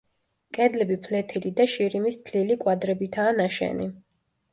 [0.57, 3.87] კედლები ფლეთილი და შირიმის თლილი კვადრებითაა ნაშენი.